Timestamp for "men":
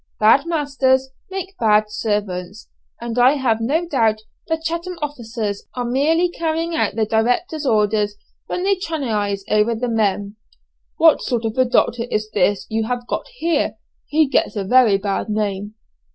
9.89-10.37